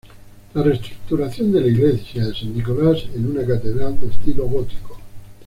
La 0.55 0.63
reestructuración 0.63 1.51
de 1.51 1.61
la 1.61 1.67
iglesia 1.67 2.25
de 2.25 2.33
San 2.33 2.55
Nicolás 2.57 3.03
en 3.13 3.27
una 3.29 3.45
catedral 3.45 3.99
de 3.99 4.07
estilo 4.07 4.45
gótico. 4.47 4.97